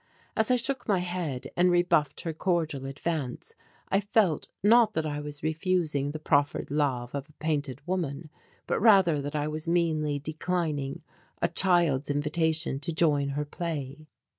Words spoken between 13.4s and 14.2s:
play.